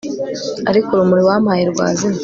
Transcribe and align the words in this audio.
ariko 0.69 0.89
urumuri 0.91 1.21
wampaye 1.29 1.63
rwazimye 1.71 2.19